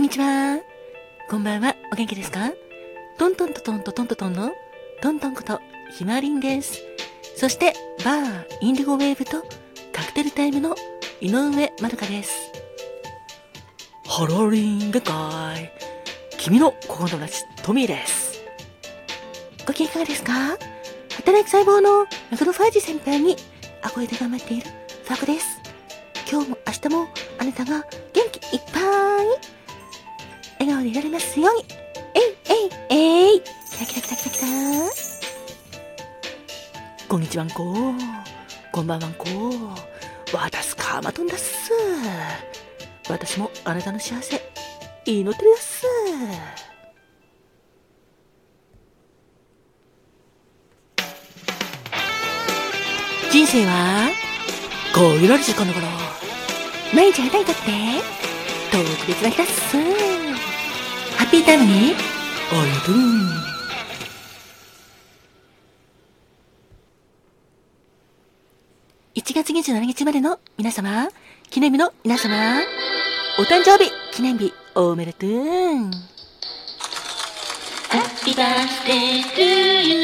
[0.00, 0.58] こんにちは。
[1.28, 1.76] こんばんは。
[1.92, 2.52] お元気ですか？
[3.18, 4.50] トントントトントトントトンの
[5.02, 5.60] トントンこと
[5.98, 6.80] ひまりんです。
[7.36, 9.42] そして、バー、インディゴウェーブと
[9.92, 10.74] カクテルタイムの
[11.20, 12.50] 井上まるかです。
[14.06, 15.70] ハローリンがかい。
[16.38, 18.42] 君の心の友、トミーです。
[19.66, 20.32] ご機嫌いかがですか？
[21.16, 23.36] 働く細胞のマクロファージ先輩に
[23.82, 24.66] 憧れで頑張っている
[25.04, 25.60] ファクです。
[26.32, 27.08] 今日も明日も
[27.38, 29.49] あなたが元気いっぱい
[30.60, 31.64] 笑顔でいられますように。
[32.14, 32.22] えい
[32.90, 33.40] えいえい。
[33.40, 34.46] キラキラキラキラキラ
[37.08, 37.94] こんにちはんこ。
[38.70, 39.26] こんばんはんこ。
[40.34, 41.72] 私カーマトンだっす。
[43.08, 44.38] 私もあなたの幸せ
[45.06, 45.86] 祈ってるだっす。
[53.32, 54.10] 人生は
[54.94, 55.86] こういうの時この頃。
[56.94, 57.60] 毎日あなたにとって
[58.70, 60.09] 特別な日だっす。
[61.30, 62.94] ハッピータイムにありがとう
[69.14, 71.08] 1月27日までの皆様、
[71.48, 72.60] 記念日の皆様、
[73.38, 75.30] お誕生日、記念日、おめでとう。
[77.90, 79.44] Happy birthday to
[79.86, 79.94] you.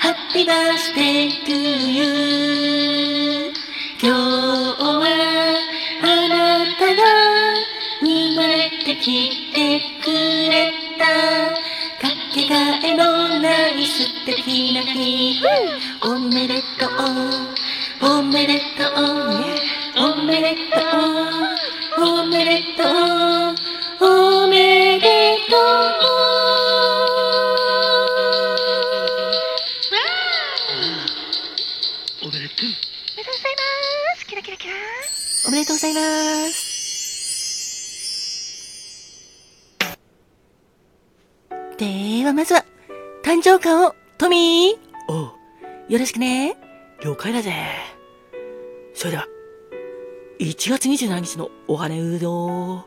[0.00, 2.91] Happy birthday to you.
[9.02, 11.04] まれてきてくれた。
[12.00, 15.42] かけがえのない素敵な日。
[16.02, 16.90] おめでとう。
[18.00, 19.04] おめでとう。
[19.96, 20.90] おめでとう。
[22.00, 22.86] おめでとう。
[22.86, 22.86] お
[23.96, 24.04] めでとう。
[24.04, 25.60] おめでとう。
[32.22, 32.30] おめでとう。
[32.30, 32.48] ございま
[34.16, 34.74] すキラキラキラ
[35.48, 35.76] おめでとう。
[35.76, 36.00] ございま
[36.50, 36.61] す
[42.22, 42.64] ではまずは、
[43.24, 45.34] 誕生花を、トミーお、
[45.88, 46.56] よろしくね。
[47.02, 47.52] 了解だぜ。
[48.94, 49.26] それでは、
[50.38, 52.86] 1月27日のお花うど。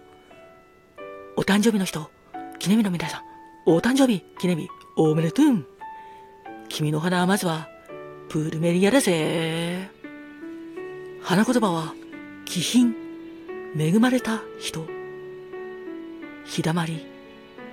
[1.35, 2.09] お誕生日の人、
[2.59, 3.22] 記念日の皆さん、
[3.66, 5.68] お誕生日、記念日、おめでとう。
[6.69, 7.68] 君の花はまずは、
[8.29, 9.90] プルメリアだぜ。
[11.22, 11.94] 花言葉は、
[12.45, 12.95] 気品、
[13.78, 14.85] 恵まれた人。
[16.45, 17.06] 日だまり、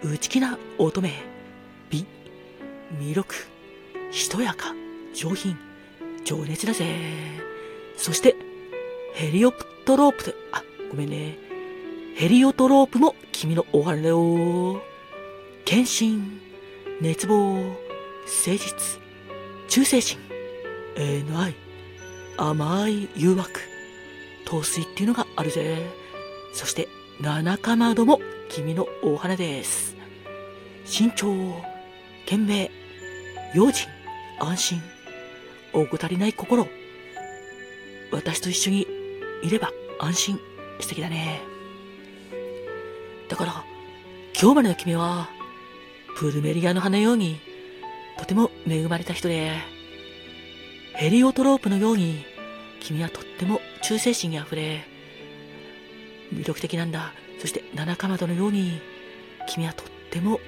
[0.03, 1.32] 内気な乙女、
[2.99, 3.35] 魅力、
[4.11, 4.75] しとやか、
[5.15, 5.59] 上品、
[6.25, 6.87] 情熱だぜ。
[7.97, 8.37] そして、
[9.15, 11.39] ヘリオプトロープで、あ、ごめんね。
[12.15, 14.83] ヘリオトロープも君のお花だよ。
[15.65, 16.21] 献身、
[17.01, 17.77] 熱望、誠
[18.53, 19.01] 実、
[19.69, 20.19] 忠誠心、
[20.97, 21.55] えー、ない、
[22.37, 23.61] 甘い誘惑、
[24.45, 25.79] 陶酔っていうのがあるぜ。
[26.53, 26.89] そして、
[27.21, 29.97] 七かまども君のお花です。
[30.85, 31.55] 慎重、
[32.27, 32.69] 賢明、
[33.55, 33.89] 用心、
[34.41, 34.83] 安心、
[35.75, 36.67] 怠りない心。
[38.11, 38.87] 私と一緒に
[39.43, 40.41] いれば安心。
[40.81, 41.41] 素敵だね。
[43.29, 43.65] だから、
[44.41, 45.29] 今日までの君は、
[46.17, 47.41] プルメリアの花のように、
[48.19, 49.53] とても恵まれた人で、
[50.95, 52.25] ヘリオトロープのように、
[52.81, 54.85] 君はとっても忠誠心にあふれ、
[56.33, 57.13] 魅力的なんだ。
[57.39, 58.81] そして、七かまどのように、
[59.47, 60.41] 君はとっても、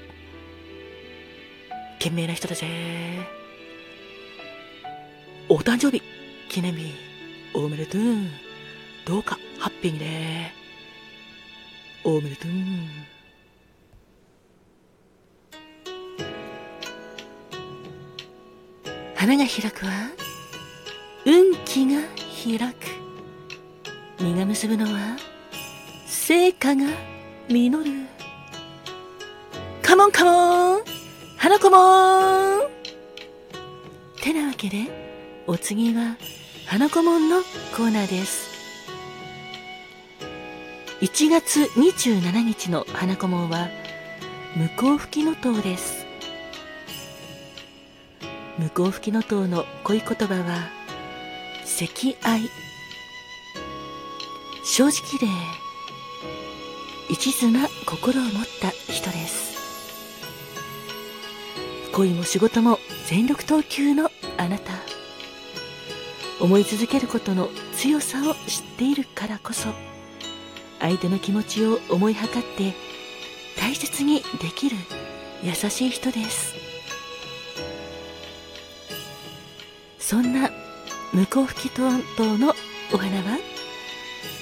[2.05, 2.67] 賢明な人だぜ。
[5.49, 6.03] お誕生日、
[6.51, 6.93] 記念日、
[7.55, 8.03] おめでとう。
[9.07, 10.53] どうか、ハッピーにね。
[12.05, 12.51] おめでとう。
[19.15, 19.93] 花が開くわ。
[21.25, 22.03] 運気が
[22.45, 22.87] 開く。
[24.21, 25.17] 実が結ぶのは、
[26.07, 26.85] 成果が
[27.49, 27.91] 実る。
[29.81, 30.94] カモンカモン
[31.45, 32.71] 花子もん
[34.23, 36.17] てなわけで、お次は、
[36.65, 37.43] 花子もんの
[37.77, 38.49] コーナーです。
[41.03, 43.69] 1月27日の花子もんは、
[44.57, 46.07] 向こう吹きの塔です。
[48.59, 50.71] 向こう吹きの塔の恋言葉は、
[51.79, 52.49] 赤愛。
[54.65, 55.27] 正直で、
[57.11, 58.33] 一途な心を持っ
[58.63, 59.54] た人です。
[61.95, 64.73] 恋も仕事も全力投球のあなた。
[66.41, 69.69] 思い続けることの強さを知っているからこそ、
[70.81, 72.75] 相手の気持ちを思いはかって
[73.57, 74.77] 大切にできる
[75.45, 76.55] 優しい人です。
[80.01, 80.51] そんな
[81.13, 81.93] 向こう吹き島
[82.39, 82.55] の
[82.93, 83.39] お花は、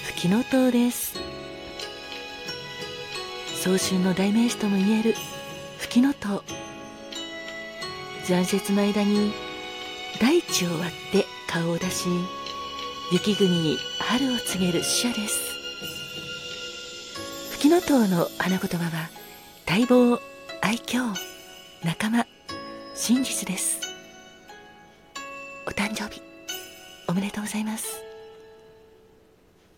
[0.07, 1.21] 吹きの塔です。
[3.63, 5.15] 早春の代名詞ともいえる
[5.79, 6.43] 吹きの塔
[8.25, 9.33] 残雪の間に
[10.21, 12.09] 大地を割って顔を出し
[13.11, 15.53] 雪国に春を告げる使者です。
[17.53, 19.11] 吹きの塔の花言葉は
[19.69, 20.21] 待望
[20.61, 21.15] 愛嬌
[21.85, 22.27] 仲間
[22.95, 23.81] 真実です。
[25.67, 26.23] お誕生日
[27.09, 28.03] おめでとうございます。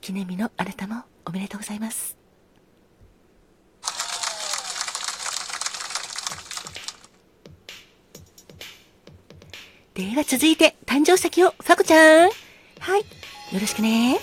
[0.00, 2.23] 記念日のあなたもおめでとうございます。
[9.94, 12.30] では続いて誕生石をファコちゃん。
[12.80, 13.02] はい。
[13.54, 14.18] よろしくね。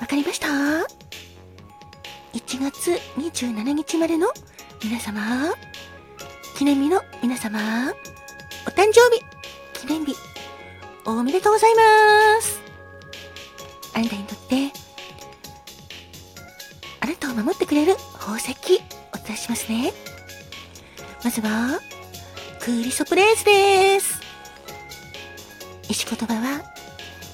[0.00, 0.84] わかりました？1
[2.60, 4.26] 月27日までの
[4.82, 5.54] 皆様。
[6.56, 7.92] 記念日の皆様。
[8.66, 9.22] お誕生日
[9.80, 10.16] 記念日
[11.04, 12.60] おめでとうございます。
[13.94, 14.72] あなたにとって
[16.98, 18.50] あなたを守ってくれる宝石
[19.14, 19.92] お伝えしますね。
[21.22, 21.78] まずは
[22.58, 24.15] クーリソプレーズです
[25.88, 26.62] 石言葉は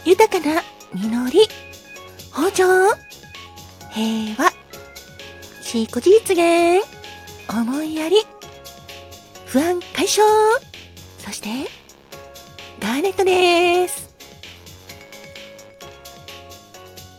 [0.05, 0.63] 豊かな
[0.95, 1.41] 実り
[2.37, 2.97] 豊穣
[3.91, 4.53] 平和。
[5.63, 6.85] 自己実現
[7.49, 8.17] 思いやり
[9.47, 10.27] 不安解消。
[11.19, 11.49] そして
[12.79, 14.11] ガーネットです。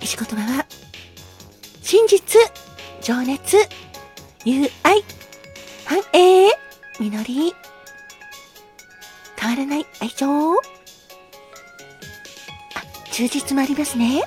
[0.02, 0.66] 石言葉は
[1.82, 2.40] 真実
[3.02, 3.58] 情熱
[4.46, 5.04] 友愛
[5.86, 6.52] 繁栄
[7.00, 7.54] 実り。
[9.40, 10.73] 変わらない愛情。
[13.14, 14.24] 充実もありますね。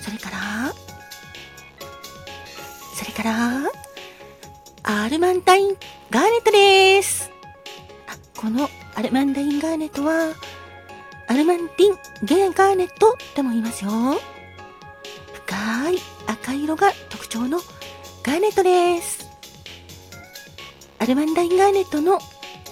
[0.00, 0.72] それから、
[2.96, 3.70] それから、
[4.82, 5.76] アルマンタイン
[6.10, 7.30] ガーネットです。
[8.34, 10.32] このアルマンタインガーネットは、
[11.26, 13.90] アルマンティンゲーガーネットとも言いますよ。
[15.34, 17.58] 深い赤色が特徴の
[18.22, 19.28] ガーネットです。
[21.00, 22.18] アルマンダインガーネットの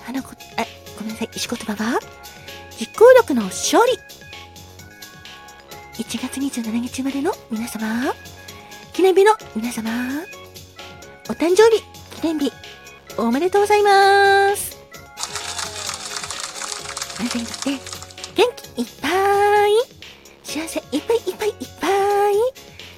[0.06, 0.64] 花こ、あ、
[0.96, 2.00] ごめんなさい、石言葉は、
[2.78, 3.98] 実行力の勝利
[5.94, 8.14] 1月27日までの皆様、
[8.94, 9.90] 記念日の皆様、
[11.28, 11.82] お誕生日、
[12.20, 12.50] 記念日、
[13.18, 14.78] おめでとうございます。
[17.20, 17.70] あなたにとって、
[18.34, 19.72] 元気いっぱい、
[20.42, 22.34] 幸せいっぱいいっぱいいっぱい、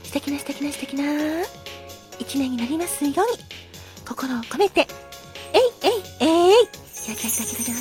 [0.05, 1.03] 素敵な素敵な素敵な、
[2.21, 3.17] 一年になりますように、
[4.07, 4.87] 心を込めて、
[5.53, 6.69] えいえいえい、
[7.03, 7.77] キラキラキラキラキラ、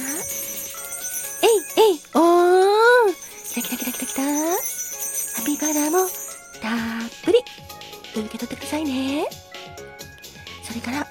[1.44, 2.00] えいえい。
[2.16, 3.14] おー、
[3.54, 4.73] キラキラキラキラキラ、
[5.54, 6.08] ハピバラも
[6.62, 7.38] たっぷり
[8.16, 9.28] 受け取ってくださいね。
[10.64, 11.06] それから、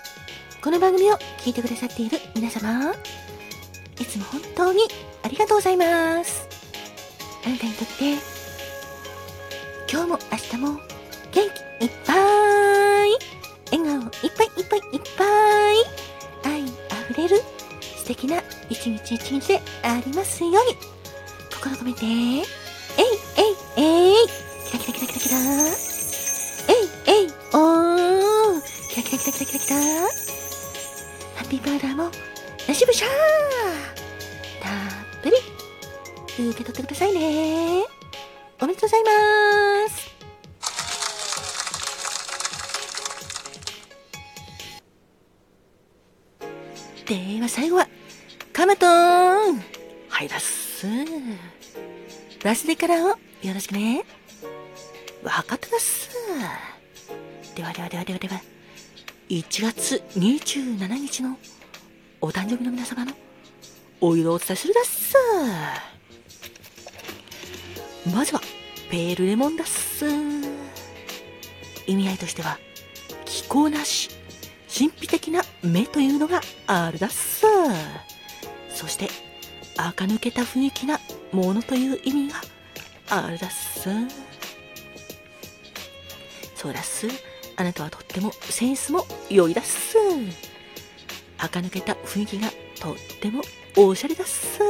[0.61, 2.93] この番組を聞いてくださっている皆様、
[4.01, 4.81] いつも本当に
[5.23, 6.49] ありがとうございます。
[7.47, 8.15] あなたにとって、
[9.89, 10.81] 今日も明日も元
[11.33, 12.13] 気いっぱ
[13.07, 13.13] い、
[13.71, 17.41] 笑顔いっぱいいっぱいいっぱい、愛あふれる
[17.97, 20.59] 素敵な一日一日でありますように、
[21.55, 21.93] 心込め
[22.43, 22.62] て、
[25.23, 25.71] キラキラキラキラキラ
[26.67, 27.31] えいえい。
[27.53, 28.63] おー。
[28.91, 29.77] キラキラキラキラキラキラ
[31.37, 32.11] ハッピーバーダーも
[32.67, 33.11] なしぶしゃー。
[34.61, 35.37] たっぷり。
[36.51, 37.85] 受け取ってくださいね。
[38.61, 40.11] おめでとうございます。
[47.07, 47.89] では最後は、
[48.53, 49.63] カマトーン。
[50.09, 50.85] はいだっす。
[52.43, 53.09] バスデカラーを
[53.47, 54.05] よろしくね。
[55.23, 56.11] わかってます。
[57.55, 58.41] ではではではではでは、
[59.29, 61.39] 1月27日の
[62.21, 63.13] お誕生日の皆様の
[64.01, 65.15] お色をお伝えするだっす。
[68.13, 68.41] まずは、
[68.91, 70.07] ペールレモンだっす。
[71.87, 72.59] 意味合いとしては、
[73.25, 74.11] 気候なし、
[74.77, 77.47] 神秘的な目というのがあるだっす。
[78.75, 79.09] そして、
[79.77, 80.99] 垢抜けた雰囲気な
[81.31, 82.41] ものという意味が
[83.09, 83.89] あるだっす。
[86.63, 87.09] そうだっす。
[87.57, 89.99] あなたはとってもセンスも良いだっす。
[91.37, 93.43] 垢抜けた雰囲気がとっても
[93.77, 94.61] おしゃれだっす。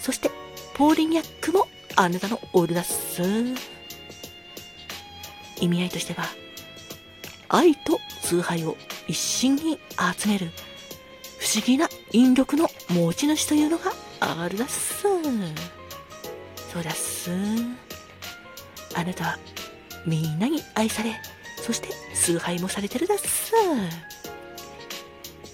[0.00, 0.30] そして、
[0.72, 3.22] ポーリンニャックもあなたのオールだっす。
[5.60, 6.24] 意味合いとしては、
[7.50, 9.78] 愛と崇拝を一心に
[10.18, 10.52] 集める
[11.38, 15.02] 不思議な引力の持ち主というのがあるだっす。
[15.02, 15.18] そ
[16.80, 17.30] うだっす。
[18.94, 19.38] あなたは
[20.04, 21.20] みんなに愛され、
[21.56, 23.52] そして崇拝もされてるだっす。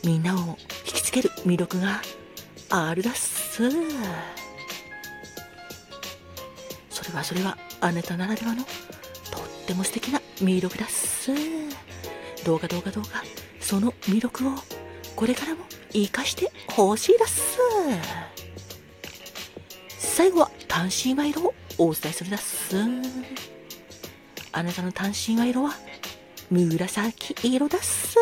[0.04, 2.02] みんなを引きつける魅力が
[2.70, 3.70] あるだっす。
[6.90, 8.70] それはそれはあなたならではのとっ
[9.66, 11.32] ても素敵な魅力だっす。
[12.44, 13.22] どうかどうかどうか、
[13.60, 14.52] その魅力を
[15.14, 17.58] これからも活かしてほしいです。
[19.98, 22.76] 最後は単身賄賂をお伝えするだす。
[24.52, 25.74] あなたの単身賄賂は？
[26.50, 28.18] 紫色だっす。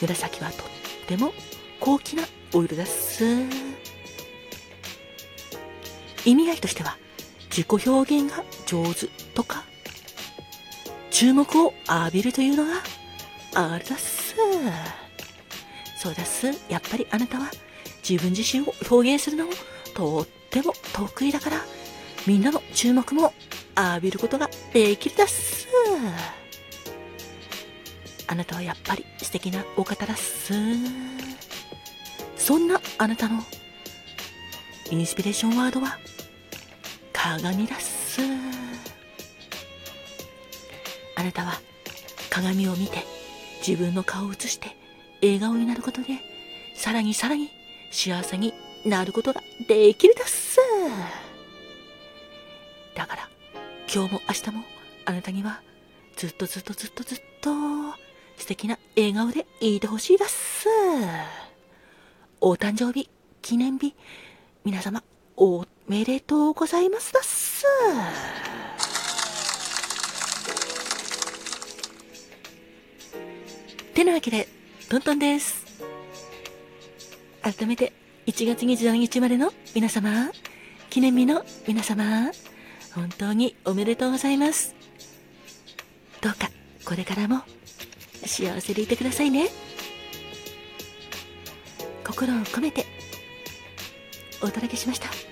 [0.00, 0.66] 紫はとっ
[1.06, 1.32] ても
[1.78, 2.22] 高貴な
[2.54, 3.24] お色だっす。
[6.24, 6.96] 意味合いとしては
[7.50, 9.64] 自己表現が上手とか
[11.10, 12.72] 注目を浴びるというのが
[13.54, 14.34] あれだっす。
[15.98, 16.46] そうだっす。
[16.70, 17.50] やっぱりあなたは
[18.08, 19.52] 自分自身を表現するのも
[19.94, 21.60] とっても得意だから、
[22.26, 23.34] みんなの注目も
[23.88, 25.68] 浴びることができるだす。
[28.26, 30.54] あなたはやっぱり素敵なお方だっす。
[32.36, 33.42] そんなあなたの
[34.90, 35.98] インスピレーションワードは
[37.12, 38.20] 鏡だっす。
[41.16, 41.60] あなたは
[42.30, 43.04] 鏡を見て
[43.66, 44.74] 自分の顔を映して
[45.22, 46.08] 笑顔になることで
[46.74, 47.50] さらにさらに
[47.92, 48.54] 幸せに
[48.86, 50.58] なることができるです
[52.94, 53.28] だから
[53.92, 54.64] 今日も明日も
[55.04, 55.62] あなたには
[56.16, 57.50] ずっとずっとずっとずっと
[58.36, 60.68] 素敵な笑顔でいてほしいです
[62.40, 63.10] お誕生日
[63.42, 63.94] 記念日
[64.64, 65.02] 皆様
[65.36, 67.66] おめでとうございますだっす
[74.00, 74.48] てなわけで、
[74.88, 75.66] トントンです。
[77.42, 77.92] 改めて、
[78.26, 80.30] 1月27日までの皆様、
[80.88, 82.30] 記念日の皆様、
[82.94, 84.74] 本当におめでとうございます。
[86.20, 86.50] どうか、
[86.84, 87.42] これからも、
[88.26, 89.48] 幸せでいてくださいね。
[92.04, 92.84] 心を込めて、
[94.42, 95.29] お届けしました。